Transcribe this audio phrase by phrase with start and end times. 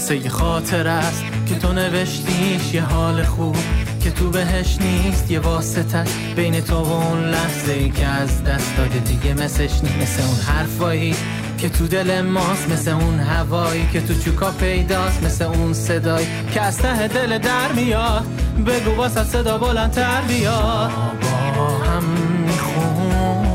[0.00, 3.56] مثل یه خاطر است که تو نوشتیش یه حال خوب
[4.02, 6.04] که تو بهش نیست یه واسطه
[6.36, 10.40] بین تو و اون لحظه ای که از دست داده دیگه مثلش نیست مثل اون
[10.40, 11.14] حرفایی
[11.58, 16.60] که تو دل ماست مثل اون هوایی که تو چوکا پیداست مثل اون صدایی که
[16.62, 18.26] از ته دل در میاد.
[18.66, 20.90] بگو واسه صدا بلندتر بیاد
[21.22, 22.04] با هم
[22.46, 23.50] می‌خونیم.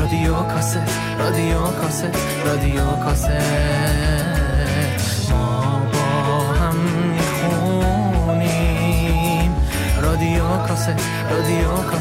[0.00, 0.78] رادیو کاست
[1.18, 2.10] رادیو کاست
[2.44, 3.30] رادیو کاست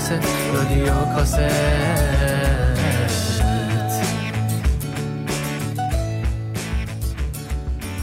[0.09, 1.39] کاست رادیو کاست.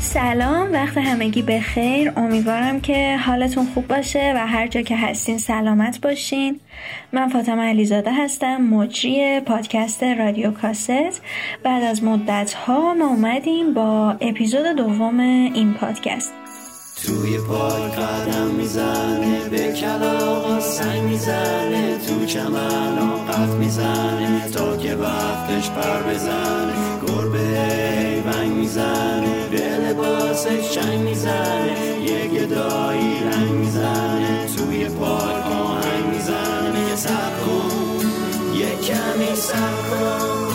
[0.01, 5.38] سلام وقت همگی به خیر امیدوارم که حالتون خوب باشه و هر جا که هستین
[5.38, 6.60] سلامت باشین.
[7.12, 11.23] من فاطمه علیزاده هستم مجری پادکست رادیو کاست.
[11.63, 16.46] بعد از مدت ها ما اومدیم با اپیزود دوم این پادکست.
[17.07, 25.71] توی پای قدم می‌زنه به کلاغا سنگ می‌زنه تو چمن قف می‌زنه تا که وقتش
[25.71, 26.73] پر بزنه.
[27.07, 34.46] گربه ونگ می‌زنه به لباسش چنگ می‌زنه یه گدایی رنگ می‌زنه.
[34.57, 37.70] توی پای آهنگ می‌زنه میگه سب کن
[38.59, 40.48] یه کمی سب کن.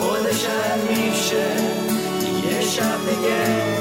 [0.00, 0.46] خودش
[0.90, 1.46] میشه
[2.50, 3.73] یه شب دیگه.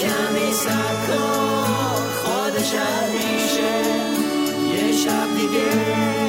[0.00, 2.74] کمی سب کن خودش
[3.12, 3.72] میشه.
[4.74, 6.19] یه شب دیگه.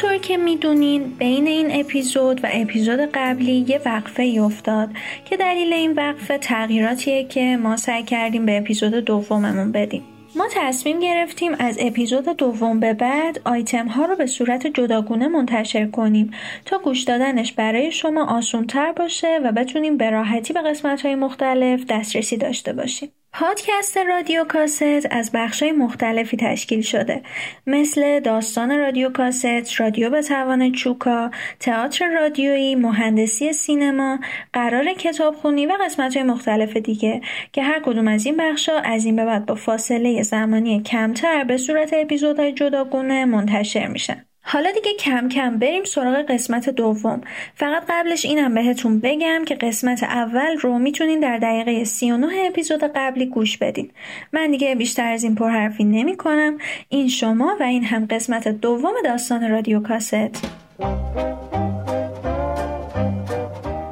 [0.00, 4.90] همونطور که می‌دونین بین این اپیزود و اپیزود قبلی یه وقفه افتاد
[5.24, 10.02] که دلیل این وقفه تغییراتیه که ما سعی کردیم به اپیزود دوممون بدیم
[10.36, 15.86] ما تصمیم گرفتیم از اپیزود دوم به بعد آیتم ها رو به صورت جداگونه منتشر
[15.86, 16.30] کنیم
[16.64, 21.84] تا گوش دادنش برای شما آسونتر باشه و بتونیم به راحتی به قسمت های مختلف
[21.88, 23.08] دسترسی داشته باشیم.
[23.32, 27.22] پادکست رادیو کاست از بخشای مختلفی تشکیل شده
[27.66, 31.30] مثل داستان رادیو کاست، رادیو به توان چوکا،
[31.60, 34.18] تئاتر رادیویی، مهندسی سینما،
[34.52, 37.20] قرار کتابخونی و قسمت های مختلف دیگه
[37.52, 41.56] که هر کدوم از این بخشا از این به بعد با فاصله زمانی کمتر به
[41.56, 44.29] صورت اپیزودهای جداگونه منتشر میشن.
[44.42, 47.20] حالا دیگه کم کم بریم سراغ قسمت دوم.
[47.54, 53.26] فقط قبلش اینم بهتون بگم که قسمت اول رو می‌تونین در دقیقه 39 اپیزود قبلی
[53.26, 53.90] گوش بدین.
[54.32, 56.58] من دیگه بیشتر از این پرحرفی نمی کنم
[56.88, 60.46] این شما و این هم قسمت دوم داستان رادیو کاست.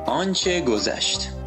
[0.07, 1.38] آنچه گذشت.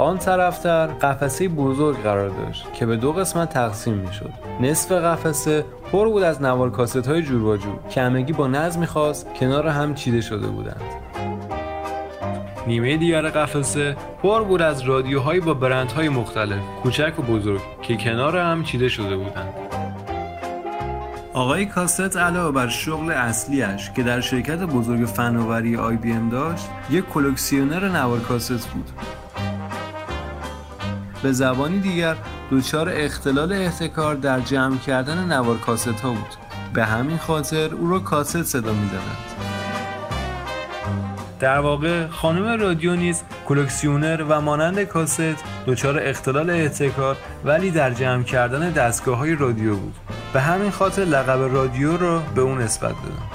[0.00, 4.30] آن طرفتر قفسه بزرگ قرار داشت که به دو قسمت تقسیم می شد
[4.60, 8.86] نصف قفسه پر بود از نوار کاست های جور با جور که همگی با نظمی
[8.86, 10.82] خاص کنار هم چیده شده بودند.
[12.66, 18.36] نیمه دیگر قفسه پر بود از رادیوهایی با برندهای مختلف کوچک و بزرگ که کنار
[18.36, 19.54] هم چیده شده بودند.
[21.34, 26.68] آقای کاست علاوه بر شغل اصلیش که در شرکت بزرگ فناوری آی بی ام داشت
[26.90, 28.90] یک کلکسیونر نوار کاست بود.
[31.22, 32.16] به زبانی دیگر
[32.50, 36.34] دچار اختلال احتکار در جمع کردن نوار کاست ها بود.
[36.74, 39.30] به همین خاطر او را کاست صدا می‌زدند
[41.40, 45.22] در واقع خانم رادی نیز کلکسیونر و مانند کاست
[45.66, 49.94] دچار اختلال احتکار ولی در جمع کردن دستگاه های رادیو بود.
[50.32, 53.30] به همین خاطر لقب رادی را به اون نسبت دادم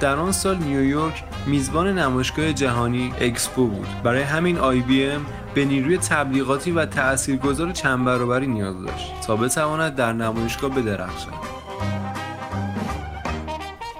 [0.00, 3.86] در آن سال نیویورک میزبان نمایشگاه جهانی اکسپو بود.
[4.02, 9.36] برای همین آی بی ام به نیروی تبلیغاتی و تاثیرگذار چند برابری نیاز داشت تا
[9.36, 11.28] بتواند در نمایشگاه بدرخشد.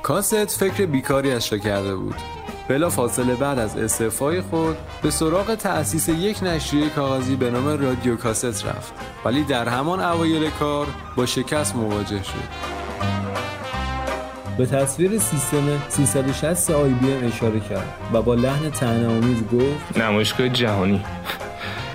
[0.02, 2.14] کاست فکر بیکاریش را کرده بود.
[2.68, 8.66] بلافاصله بعد از استعفای خود به سراغ تأسیس یک نشریه کاغذی به نام رادیو کاست
[8.66, 8.92] رفت.
[9.24, 10.86] ولی در همان اوایل کار
[11.16, 12.74] با شکست مواجه شد.
[14.58, 20.48] به تصویر سیستم 360 آی بی ام اشاره کرد و با لحن طعنه‌آمیز گفت نمایشگاه
[20.48, 21.04] جهانی.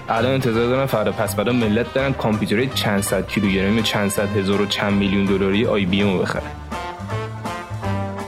[0.09, 1.11] الان انتظار دارم فردا.
[1.11, 5.65] پس فردا ملت برن کامپیوتر چند صد کیلوگرم چند صد هزار و چند میلیون دلاری
[5.65, 6.41] آی بی ام بخرن.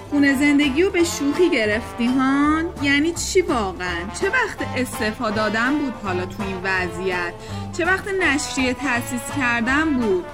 [0.10, 5.94] خونه زندگی رو به شوخی گرفتی هان؟ یعنی چی واقعا؟ چه وقت استفاده دادن بود
[6.04, 7.33] حالا تو این وضعیت؟
[7.78, 10.25] چه وقت نشریه تاسیس کردن بود؟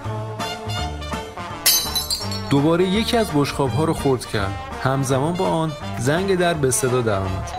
[2.50, 4.54] دوباره یکی از بشخاب ها رو خورد کرد.
[4.84, 7.52] همزمان با آن زنگ در به صدا درآمد.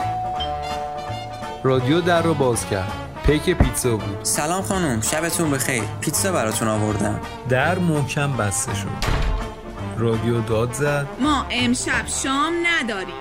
[1.62, 3.07] رادیو در رو باز کرد.
[3.29, 4.19] پیک پیتزا بود.
[4.23, 5.83] سلام خانم شبتون بخیر.
[6.01, 7.21] پیتزا براتون آوردم.
[7.49, 8.89] در محکم بسته شد.
[9.99, 11.07] رادیو داد زد.
[11.21, 13.15] ما امشب شام نداریم.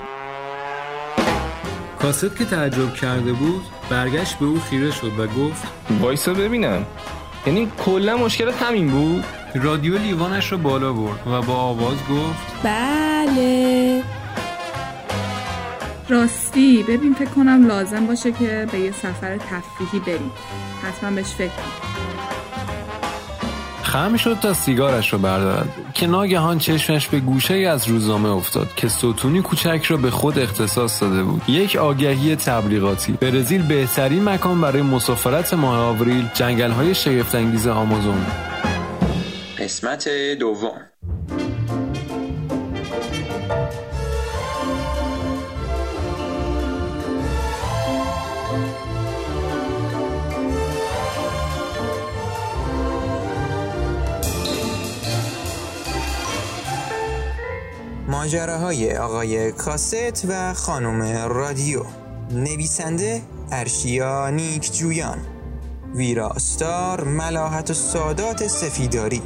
[2.00, 5.68] کاست که تعجب کرده بود برگشت به او خیره شد و گفت
[6.02, 6.86] وایسا ببینم.
[7.48, 9.26] یعنی کلا مشکلت همین بود؟
[9.56, 14.04] رادیو لیوانش رو بالا برد و با آواز گفت بله.
[16.10, 20.32] راستی ببین فکر کنم لازم باشه که به یه سفر تفریحی بریم.
[20.84, 21.98] حتما بهش فکر کن
[23.88, 28.88] خم شد تا سیگارش رو بردارد که ناگهان چشمش به گوشه از روزنامه افتاد که
[28.88, 31.42] ستونی کوچک را به خود اختصاص داده بود.
[31.48, 33.12] یک آگهی تبلیغاتی.
[33.12, 38.26] برزیل بهترین مکان برای مسافرت ماه آوریل جنگل های شگفتانگیز آمازون.
[39.60, 40.10] قسمت
[40.40, 40.87] دوم.
[58.28, 61.82] ماجراهای آقای کاست و خانم رادیو.
[62.32, 63.22] نویسنده
[63.52, 65.18] ارشیا نیک جویان.
[65.96, 69.22] ویراستار ملاحت و سادات سفیداری.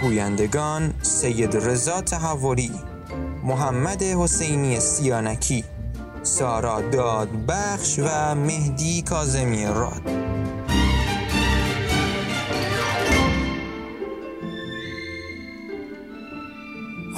[0.00, 2.70] گویندگان سید رضا تحوری.
[3.44, 5.64] محمد حسینی سیانکی.
[6.22, 10.27] سارا دادبخش و مهدی کازمی راد.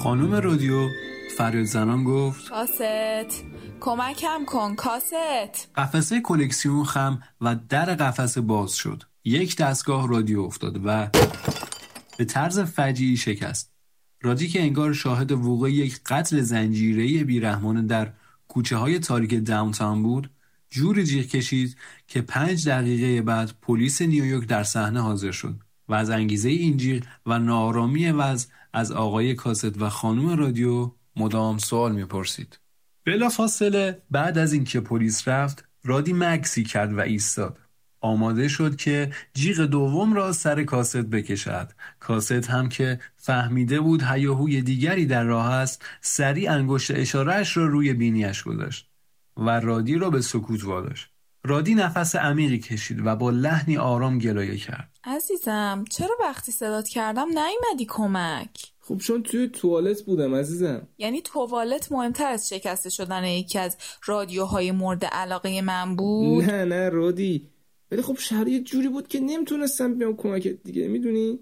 [0.02, 0.88] خانم رادیو
[1.36, 3.44] فریاد زنان گفت کاست.
[3.80, 5.70] کمکم کن کاست.
[5.76, 9.02] قفسه کلکسیون خم و در قفسه باز شد.
[9.24, 11.08] یک دستگاه رادیو افتاد و
[12.18, 13.72] به طرز فجیعی شکست.
[14.22, 18.12] رادی که انگار شاهد وقوع یک قتل زنجیره‌ای بیرحمانه در
[18.48, 20.30] کوچه های تاریک داونتاون بود
[20.70, 21.76] جوری جیغ کشید
[22.08, 25.54] که پنج دقیقه بعد پلیس نیویورک در صحنه حاضر شد.
[25.90, 31.58] و از انگیزه این جیغ و نارامی وضع از آقای کاست و خانم رادیو مدام
[31.58, 32.58] سوال می‌پرسید.
[33.06, 37.58] بلا فاصله بعد از اینکه پلیس رفت رادی مکسی کرد و ایستاد.
[38.00, 41.72] آماده شد که جیغ دوم را سر کاست بکشد.
[42.00, 47.94] کاست هم که فهمیده بود هیاهوی دیگری در راه است سریع انگشت اشارهش را روی
[47.94, 48.90] بینیش گذاشت
[49.36, 51.10] و رادی را به سکوت واداشت.
[51.44, 54.90] رادی نفس عمیقی کشید و با لحنی آرام گلایه کرد.
[55.04, 60.88] عزیزم چرا وقتی صدات کردم نیومدی کمک؟ خب چون توی توالت بودم عزیزم.
[60.98, 66.88] یعنی توالت مهمتر از شکسته شدن یکی از رادیوهای مورد علاقه من بود؟ نه نه
[66.88, 67.48] رادی.
[67.90, 71.38] ولی خب شرایط جوری بود که نمی‌تونستم بیام کمکت دیگه می‌دونی؟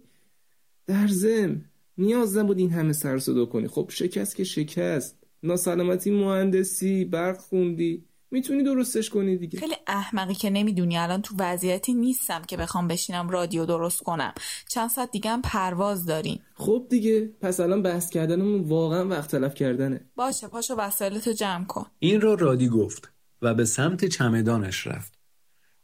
[0.86, 1.64] در زم
[1.98, 3.68] نیاز نبود این همه سر صدا کنی.
[3.68, 5.16] خب شکست که شکست.
[5.42, 8.04] ناسلامتی مهندسی برق خوندی.
[8.30, 9.60] می‌تونی درستش کنی دیگه.
[9.60, 10.98] خیلی احمقی که نمی‌دونی.
[10.98, 14.34] الان تو وضعیتی نیستم که بخوام بشینم رادیو درست کنم.
[14.68, 16.40] چند ساعت دیگه هم پرواز داریم.
[16.54, 20.00] خب دیگه پس الان بحث کردنمون واقعا وقت تلف کردنه.
[20.16, 21.86] باشه پاشو وسایلتو جمع کن.
[21.98, 25.18] این را رادی گفت و به سمت چمدانش رفت.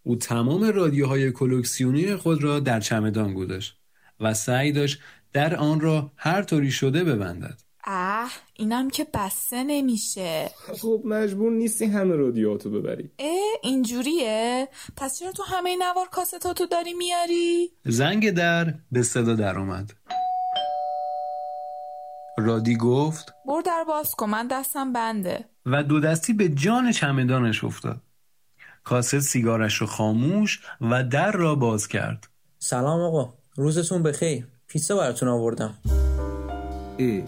[0.03, 3.77] او تمام رادیوهای کلکسیونی خود را در چمدان گذاشت
[4.21, 5.01] و سعی داشت
[5.33, 7.61] در آن را هر طوری شده ببندد.
[7.87, 10.51] اه اینم که بسته نمیشه.
[10.81, 13.11] خب مجبور نیستی همه رادیوهاتو ببری.
[13.19, 13.29] اه
[13.63, 14.69] اینجوریه.
[14.97, 19.93] پس چرا تو همه نوار کاستاتو داری میاری؟ زنگ در به صدا درآمد
[22.39, 25.45] رادی گفت برو در باز کن من دستم بنده.
[25.67, 28.01] و دو دستی به جان چمدانش افتاد.
[28.85, 32.29] کاست سیگارش رو خاموش و در را باز کرد.
[32.59, 34.47] سلام آقا روزتون بخیر.
[34.67, 35.75] پیتزا براتون آوردم.
[36.99, 37.25] ای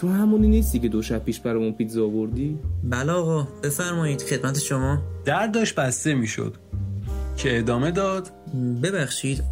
[0.00, 4.98] تو همونی نیستی که دو شب پیش برامون پیتزا آوردی؟ بله آقا بفرمایید خدمت شما.
[5.24, 6.56] در داشت بسته می‌شد.
[7.36, 8.30] که ادامه داد؟
[8.82, 9.42] ببخشید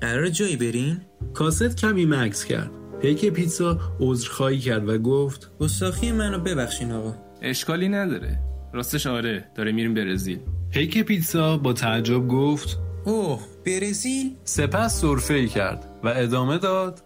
[0.00, 1.00] قرار جایی برین؟
[1.34, 2.70] کاست کمی مکس کرد.
[3.02, 7.14] پیک پیتزا عذرخواهی کرد و گفت گستاخی منو ببخشین آقا.
[7.42, 8.38] اشکالی نداره.
[8.72, 10.38] راستش آره داره میریم برزیل.
[10.70, 17.00] پیک پیتزا با تعجب گفت اوه برزیل؟ سپس سرفه ای کرد و ادامه داد.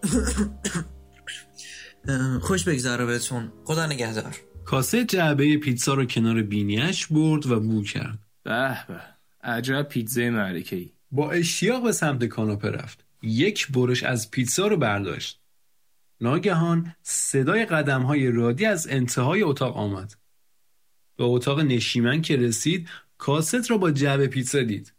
[2.41, 3.51] خوش بگذره بهتون.
[3.65, 4.35] خدا نگهدار.
[4.65, 8.19] کاسه جعبه پیتزا رو کنار بینیش برد و بو کرد.
[8.43, 9.01] به به.
[9.43, 13.05] عجب پیتزای معرکه ای با اشتیاق به سمت کاناپه رفت.
[13.21, 15.39] یک برش از پیتزا رو برداشت.
[16.21, 20.15] ناگهان صدای قدم های رادی از انتهای اتاق آمد.
[21.17, 24.93] به اتاق نشیمن که رسید کاست را با جعبه پیتزا دید.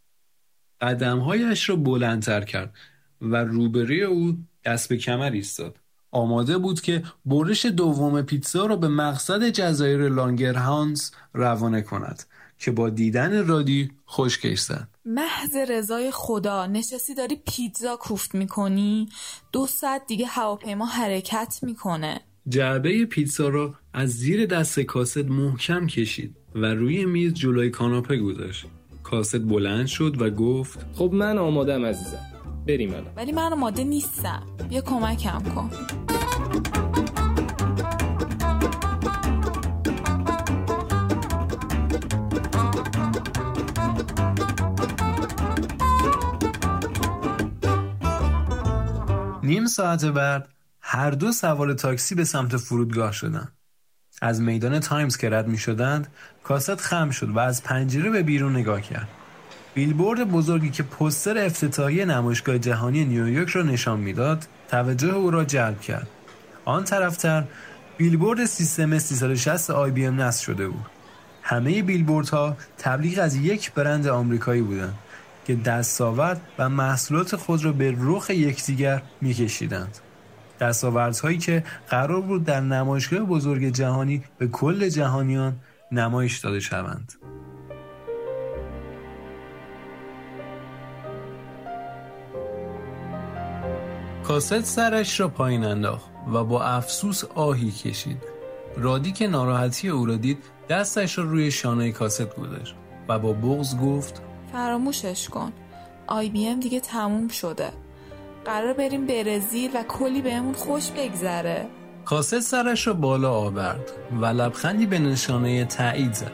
[0.80, 2.74] قدمهایش را بلندتر کرد
[3.20, 5.79] و روبروی او دست به کمر ایستاد.
[6.12, 12.22] آماده بود که برش دوم پیتزا را به مقصد جزایر لانگرهانس روانه کند
[12.58, 14.88] که با دیدن رادی خشکش زد.
[15.04, 19.08] محض رضای خدا نشستی داری پیتزا کوفت می‌کنی؟
[19.52, 22.20] دو ساعت دیگه هواپیما حرکت می‌کنه.
[22.48, 28.66] جعبه پیتزا را از زیر دست کاست محکم کشید و روی میز جلوی کاناپه گذاشت.
[29.02, 32.26] کاست بلند شد و گفت خب من آمادم عزیزم.
[32.70, 35.70] بریم الان ولی من آماده نیستم بیا کمکم کن
[49.42, 50.48] نیم ساعت بعد
[50.80, 53.52] هر دو سوار تاکسی به سمت فرودگاه شدند.
[54.22, 56.08] از میدان تایمز که رد می شدند
[56.42, 59.19] کاست خم شد و از پنجره به بیرون نگاه کرد.
[59.74, 65.80] بیلبورد بزرگی که پوستر افتتاحی نمایشگاه جهانی نیویورک را نشان می‌داد توجه او را جلب
[65.80, 66.08] کرد.
[66.64, 67.44] آن طرفتر
[67.96, 70.86] بیلبورد سیستم 360 آی بی ام نصب شده بود.
[71.42, 74.94] همه بیلبوردها تبلیغ از یک برند آمریکایی بودند
[75.46, 79.98] که دستاورد و محصولات خود را به رخ یکدیگر میکشیدند.
[80.60, 85.56] دستاوردهایی که قرار بود در نمایشگاه بزرگ جهانی به کل جهانیان
[85.92, 87.12] نمایش داده شوند.
[94.30, 98.22] کاست سرش را پایین انداخت و با افسوس آهی کشید.
[98.76, 102.74] رادی که ناراحتی او را دید دستش را روی شانه کاست گذاشت
[103.08, 104.22] و با بغز گفت
[104.52, 105.52] فراموشش کن.
[106.06, 107.68] آی بی ام دیگه تموم شده.
[108.44, 111.66] قرار بریم برزیل و کلی بهمون خوش بگذره.
[112.04, 116.32] کاست سرش را بالا آورد و لبخندی به نشانه تایید زد.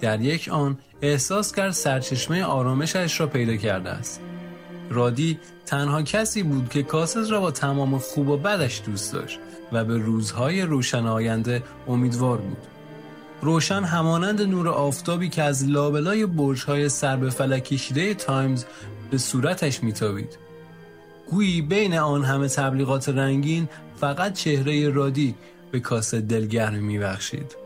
[0.00, 4.20] در یک آن احساس کرد سرچشمه آرامشش را پیدا کرده است.
[4.90, 9.38] رادی تنها کسی بود که کاسز را با تمام خوب و بدش دوست داشت
[9.72, 12.66] و به روزهای روشن آینده امیدوار بود.
[13.42, 18.64] روشن همانند نور آفتابی که از لابلای برج‌های سر به فلک کشیده تایمز
[19.10, 20.38] به صورتش میتابید.
[21.30, 25.34] گویی بین آن همه تبلیغات رنگین فقط چهره رادی
[25.70, 27.56] به کاست دلگرمی میبخشید.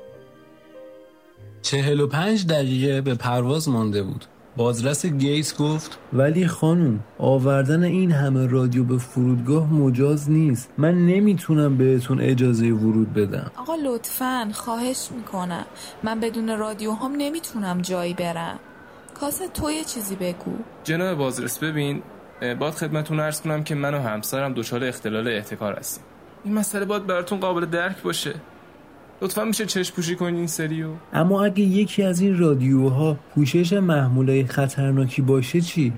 [1.62, 4.24] چهل و پنج دقیقه به پرواز مانده بود.
[4.56, 10.70] بازرس گیتس گفت ولی خانم آوردن این همه رادیو به فرودگاه مجاز نیست.
[10.78, 13.50] من نمی‌تونم بهتون اجازه ورود بدم.
[13.56, 15.64] آقا لطفا خواهش می‌کنم.
[16.02, 18.58] من بدون رادیو هم نمی‌تونم جایی برم.
[19.20, 20.52] کاسه تو یه چیزی بگو.
[20.84, 22.02] جناب بازرس ببین
[22.40, 26.04] باید خدمتون ارز کنم که من و همسرم دچار اختلال احتکار هستیم.
[26.44, 28.34] این مسئله باید براتون قابل درک باشه.
[29.22, 34.46] لطفا میشه چشم پوشی کنین این سریو؟ اما اگه یکی از این رادیوها پوشش محموله
[34.46, 35.92] خطرناکی باشه چی؟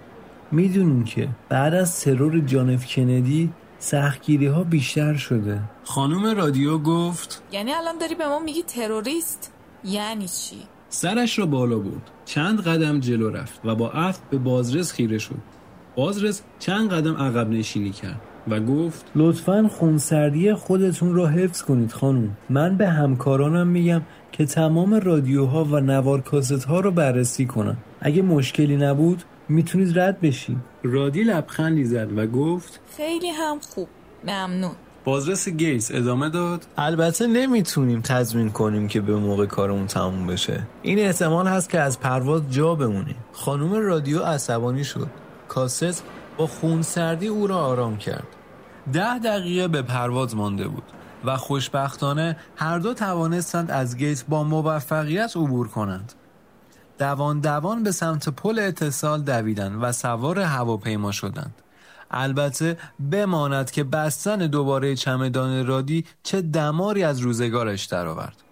[0.52, 5.61] می‌دونین که بعد از ترور جانف کندی سختگیری ها بیشتر شده.
[5.85, 9.52] خانم رادیو گفت یعنی الان داری به ما میگی تروریست؟
[9.85, 10.56] یعنی چی؟
[10.88, 12.11] سرش را بالا برد.
[12.25, 15.35] چند قدم جلو رفت و با افت به بازرس خیره شد.
[15.96, 18.20] بازرس چند قدم عقب نشینی کرد.
[18.48, 24.94] و گفت لطفا خونسردی خودتون را حفظ کنید خانم من به همکارانم میگم که تمام
[24.94, 26.22] رادیوها و نوار
[26.68, 27.76] ها رو بررسی کنن.
[28.00, 33.88] اگه مشکلی نبود می‌تونید رد بشید رادی لبخندی زد و گفت خیلی هم خوب.
[34.24, 34.72] ممنون.
[35.04, 36.66] بازرس گیس ادامه داد.
[36.78, 40.62] البته نمی‌تونیم تضمین کنیم که به موقع کارمون تموم بشه.
[40.82, 45.08] این احتمال هست که از پرواز جا بمونیم خانم رادیو عصبانی شد.
[45.48, 46.04] کاست
[46.36, 48.26] با خونسردی او را آرام کرد.
[48.93, 50.83] ده دقیقه به پرواز مانده بود
[51.25, 56.12] و خوشبختانه هر دو توانستند از گیت با موفقیت عبور کنند.
[56.99, 61.55] دوان دوان به سمت پل اتصال دویدند و سوار هواپیما شدند.
[62.11, 62.78] البته
[63.11, 68.45] بماند که بستن دوباره چمدان رادی چه دماری از روزگارش درآورد.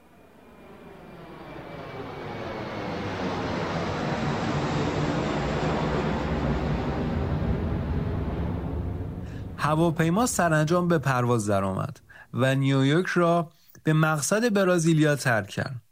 [9.64, 12.00] هواپیما سرانجام به پرواز درآمد
[12.34, 13.50] و نیویورک را
[13.82, 15.82] به مقصد برازیلیا ترک کرد.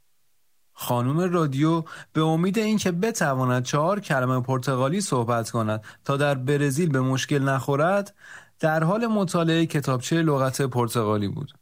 [0.72, 7.00] خانم رادیو به امید اینکه بتواند چهار کلمه پرتغالی صحبت کند تا در برزیل به
[7.00, 8.14] مشکل نخورد
[8.60, 11.52] در حال مطالعه کتابچه لغت پرتغالی بود.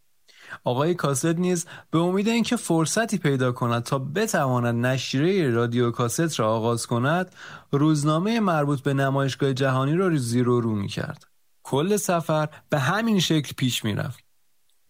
[0.65, 6.53] آقای کاست نیز به امید اینکه فرصتی پیدا کند تا بتواند نشریه رادیو کاست را
[6.53, 7.35] آغاز کند
[7.73, 11.31] روزنامه مربوط به نمایشگاه جهانی را زیر و رو می کرد.
[11.63, 14.25] کل سفر به همین شکل پیش می‌رفت.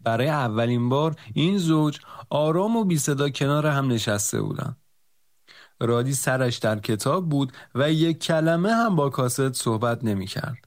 [0.00, 1.98] برای اولین بار این زوج
[2.30, 4.76] آرام و بی صدا کنار هم نشسته بودند.
[5.80, 10.58] رادی سرش در کتاب بود و یک کلمه هم با کاست صحبت نمی کرد.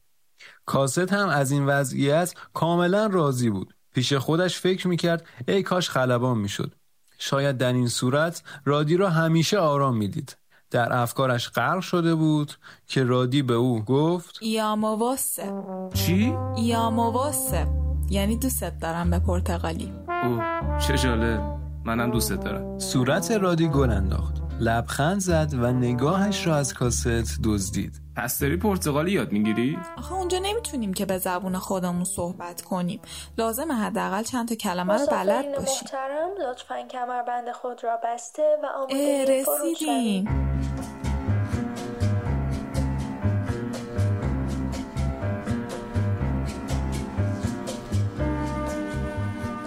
[0.66, 6.38] کاست هم از این وضعیت کاملا راضی بود پیش خودش فکر می‌کرد ای کاش خلبان
[6.38, 6.76] می‌شد
[7.18, 10.38] شاید در این صورت رادی را همیشه آرام می‌دید
[10.74, 12.54] در افکارش غرق شده بود
[12.88, 15.54] که رادی به او گفت یامواسه.
[15.94, 17.68] چی؟ یامواسه.
[18.10, 19.94] یعنی دوستت دارم به پرتغالی.
[20.24, 20.44] اوه
[20.88, 21.42] چه جالب.
[21.86, 22.80] منم دوستت دارم.
[22.80, 24.36] صورت رادی گل انداخت.
[24.60, 28.03] لبخند زد و نگاهش را از کاست دزدید.
[28.16, 33.00] پس داری پرتغالی یاد می‌گیری؟ آخه اونجا نمی‌تونیم که به زبون خودمون صحبت کنیم
[33.38, 38.66] لازمه حداقل چند تا کلمه رو بلد باشیم محترم لطفا کمربند خود را بسته و
[38.66, 39.26] اه، آماده.
[39.26, 40.28] رسیدیم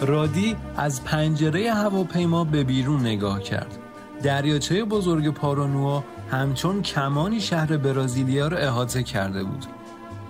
[0.01, 3.86] رادی از پنجره هواپیما به بیرون نگاه کرد.
[4.27, 9.67] دریاچه بزرگ پارانوا همچون کمانی شهر برازیلیا را احاطه کرده بود.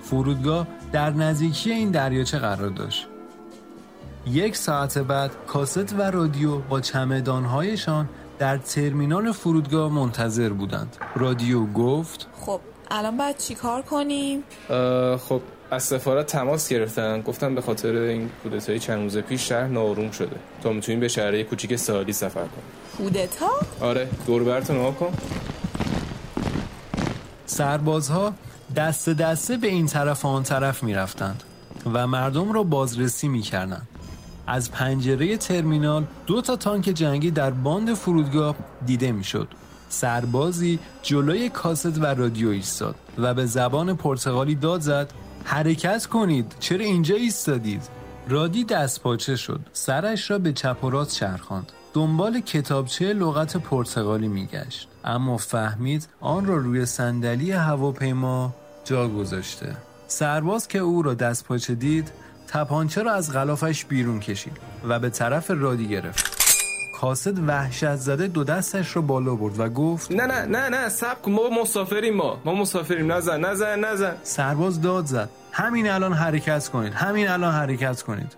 [0.03, 3.07] فرودگاه در نزدیکی این دریاچه قرار داشت.
[4.27, 10.97] یک ساعت بعد کاست و رادیو با چمدانهایشان در ترمینال فرودگاه منتظر بودند.
[11.15, 12.61] رادیو گفت خب
[12.91, 14.45] الان باید چیکار کنیم
[15.17, 20.11] خب از سفارت تماس گرفتن گفتم به خاطر این کودتای چند روز پیش شهر ناروم
[20.11, 23.51] شده تا می‌تونیم به شهرهای کوچیک ساحلی سفر کنیم کودتا؟
[23.81, 25.13] آره دور برتو نگاه کن.
[27.47, 28.33] سربازها
[28.77, 31.43] دست دسته به این طرف و آن طرف می رفتند
[31.93, 33.89] و مردم را بازرسی می کردند.
[34.47, 39.49] از پنجره ترمینال دو تا تانک جنگی در باند فرودگاه دیده می شد.
[39.89, 45.13] سربازی جلوی کاست و رادیو ایستاد و به زبان پرتغالی داد زد
[45.45, 47.83] حرکت کنید چرا اینجا ایستادید؟
[48.29, 49.61] رادی دست پاچه شد.
[49.73, 51.73] سرش را به چپ و راست چرخاند.
[51.97, 54.89] دنبال کتابچه لغت پرتغالی میگشت.
[55.05, 59.77] اما فهمید آن را روی صندلی هواپیما جا گذاشته.
[60.07, 62.13] سرباز که او را دست پاچه دید
[62.49, 64.57] تپانچه را از غلافش بیرون کشید
[64.89, 66.37] و به طرف رادی گرفت.
[67.01, 71.23] کاسد وحشت زده دو دستش را بالا برد و گفت نه نه نه نه سب
[71.23, 72.39] کن ما مسافریم ما.
[72.45, 74.17] ما مسافریم نزن نزن نزن.
[74.23, 75.29] سرباز داد زد.
[75.53, 78.37] همین الان حرکت کنید همین الان حرکت کنید.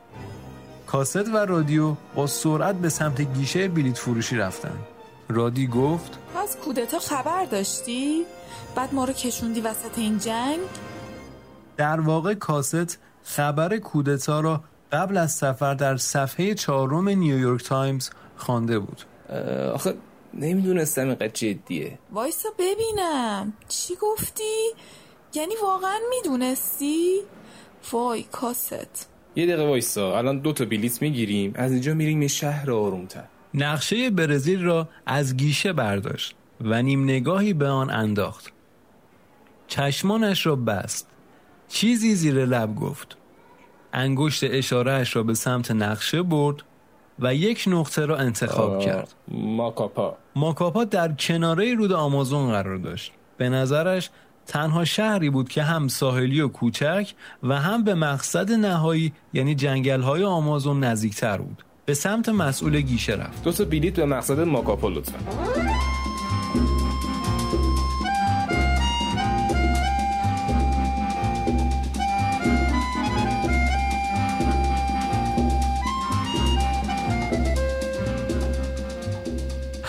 [0.88, 4.78] کاست و رادیو با سرعت به سمت گیشه بلیت فروشی رفتن.
[5.28, 8.24] رادیو گفت از کودتا خبر داشتی؟
[8.74, 10.58] بعد ما رو کشوندی وسط این جنگ؟
[11.76, 18.78] در واقع کاست خبر کودتا را قبل از سفر در صفحه چهارم نیویورک تایمز خوانده
[18.78, 19.02] بود.
[19.74, 19.94] آخه
[20.34, 21.98] نمی‌دونستم اینقدر جدیه.
[22.12, 23.52] وایسا ببینم.
[23.68, 24.72] چی گفتی؟
[25.34, 27.20] یعنی واقعا می‌دونستی؟
[27.92, 29.08] وای کاست.
[29.36, 31.52] یه دقیقه وایسا الان دو تا بلیت می‌گیریم.
[31.54, 33.24] از اینجا میریم یه شهر آرومتر.
[33.54, 38.52] نقشه برزیل را از گیشه برداشت و نیم نگاهی به آن انداخت.
[39.66, 41.08] چشمانش را بست.
[41.68, 43.16] چیزی زیر لب گفت.
[43.92, 46.62] انگشت اشارهش را به سمت نقشه برد
[47.18, 49.14] و یک نقطه را انتخاب کرد.
[49.28, 50.16] ماکاپا.
[50.36, 53.12] ماکاپا در کناره رود آمازون قرار داشت.
[53.36, 54.10] به نظرش
[54.48, 60.00] تنها شهری بود که هم ساحلی و کوچک و هم به مقصد نهایی یعنی جنگل
[60.00, 61.64] های آمازون نزدیکتر بود.
[61.86, 63.44] به سمت مسئول گیشه رفت.
[63.44, 65.18] دو بلیت به مقصد ماکاپا لطفا.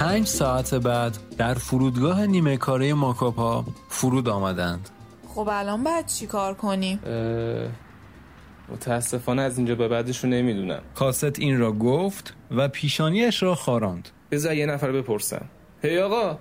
[0.10, 4.90] پنج ساعت بعد در فرودگاه نیمه کاره ماکاپا فرود آمدند.
[5.28, 7.70] خب الان باید چیکار کنیم؟ اه،
[8.74, 10.82] متاسفانه از اینجا به بعدش رو نمی‌دونم.
[10.96, 14.10] کاست این را گفت و پیشانیش را خاراند.
[14.32, 15.46] بذار یه نفر بپرسم.
[15.82, 16.40] هی آقا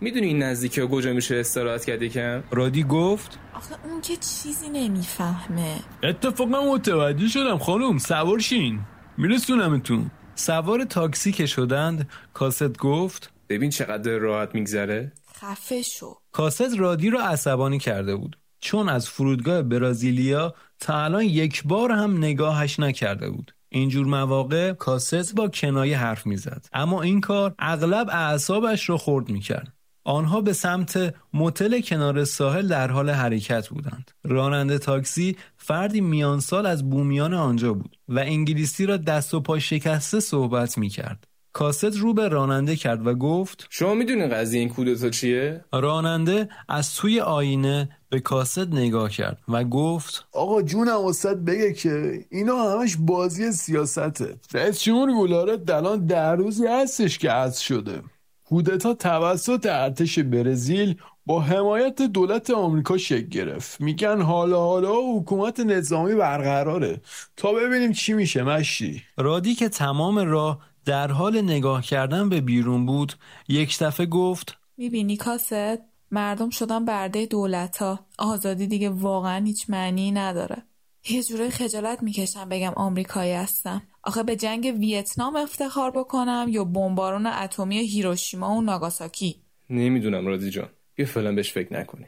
[0.00, 4.68] می‌دونی این نزدیکی ها کجا میشه استراحت کرد یکم رادی گفت آخه اون که چیزی
[4.68, 5.76] نمی‌فهمه.
[6.02, 8.80] اتفاقا متوجه شدم خانم سوار شین.
[9.18, 10.10] میرسونمتون.
[10.40, 15.12] سوار تاکسی که شدند کاست گفت ببین چقدر راحت میگذره.
[15.34, 16.14] خفه شو.
[16.32, 18.38] کاست رادی را عصبانی کرده بود.
[18.60, 23.54] چون از فرودگاه برازیلیا تا الان یک بار هم نگاهش نکرده بود.
[23.68, 26.66] اینجور مواقع کاست با کنایه حرف می‌زد.
[26.72, 29.72] اما این کار اغلب اعصابش را خورد می‌کرد.
[30.04, 34.10] آنها به سمت موتل کنار ساحل در حال حرکت بودند.
[34.24, 39.58] راننده تاکسی فردی میان سال از بومیان آنجا بود و انگلیسی را دست و پا
[39.58, 41.24] شکسته صحبت می‌کرد.
[41.52, 46.94] کاست رو به راننده کرد و گفت شما می‌دونی قضیه این کودتا چیه؟ راننده از
[46.94, 52.96] توی آینه به کاست نگاه کرد و گفت آقا جونم استاد بگه که اینا همش
[53.00, 54.36] بازی سیاسته.
[54.54, 58.02] رئیس جمهور ولارت الان در روزی هستش که از شده.
[58.50, 60.94] کودتا توسط ارتش برزیل
[61.26, 63.80] با حمایت دولت آمریکا شکل گرفت.
[63.80, 67.00] میگن حالا حالا حکومت نظامی برقراره.
[67.36, 72.86] تا ببینیم چی میشه مشتی رادی که تمام راه در حال نگاه کردن به بیرون
[72.86, 73.12] بود
[73.48, 75.78] یک دفعه گفت می‌بینی کاست
[76.10, 80.62] مردم شدن برده دولت ها آزادی دیگه واقعا هیچ معنی نداره.
[81.10, 87.26] یه جوره خجالت می‌کشم بگم آمریکایی هستم آخه به جنگ ویتنام افتخار بکنم یا بمبارون
[87.26, 89.36] اتمی هیروشیما و ناگاساکی؟
[89.70, 90.68] نمی‌دونم رادی جان.
[90.98, 92.06] یه فعلا بهش فکر نکنی.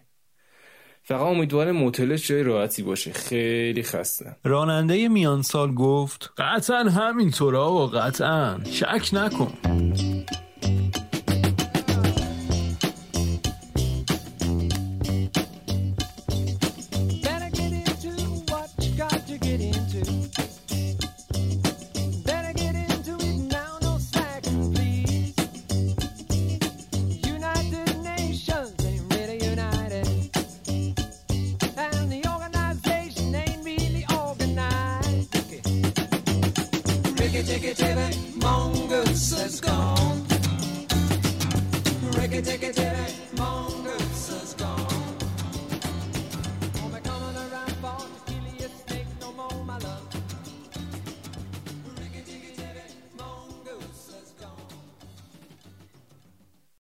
[1.03, 3.13] فقط امیدوارم موتلش جای راحتی باشه.
[3.13, 4.37] خیلی خستم.
[4.45, 8.59] راننده میان سال گفت قطعا همینطوره آقا قطعا.
[8.65, 9.53] شک نکن.